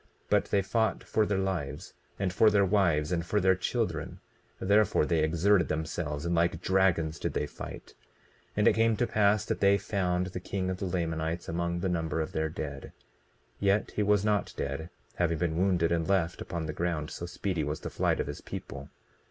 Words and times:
But 0.31 0.45
they 0.45 0.63
fought 0.63 1.03
for 1.03 1.27
their 1.27 1.37
lives, 1.37 1.93
and 2.17 2.33
for 2.33 2.49
their 2.49 2.65
wives, 2.65 3.11
and 3.11 3.23
for 3.23 3.39
their 3.39 3.53
children; 3.53 4.19
therefore 4.59 5.05
they 5.05 5.23
exerted 5.23 5.67
themselves 5.67 6.25
and 6.25 6.33
like 6.33 6.59
dragons 6.59 7.19
did 7.19 7.33
they 7.33 7.45
fight. 7.45 7.93
20:12 8.57 8.57
And 8.57 8.67
it 8.67 8.73
came 8.73 8.95
to 8.97 9.05
pass 9.05 9.45
that 9.45 9.59
they 9.59 9.77
found 9.77 10.25
the 10.25 10.39
king 10.39 10.71
of 10.71 10.77
the 10.77 10.85
Lamanites 10.85 11.47
among 11.47 11.81
the 11.81 11.87
number 11.87 12.19
of 12.19 12.31
their 12.31 12.49
dead; 12.49 12.93
yet 13.59 13.91
he 13.91 14.01
was 14.01 14.25
not 14.25 14.55
dead, 14.57 14.89
having 15.17 15.37
been 15.37 15.55
wounded 15.55 15.91
and 15.91 16.07
left 16.09 16.41
upon 16.41 16.65
the 16.65 16.73
ground, 16.73 17.11
so 17.11 17.27
speedy 17.27 17.63
was 17.63 17.81
the 17.81 17.91
flight 17.91 18.19
of 18.19 18.25
his 18.25 18.41
people. 18.41 18.89